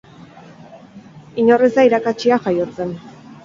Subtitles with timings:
[1.45, 2.99] Inor ez da irakatsia jaiotzen.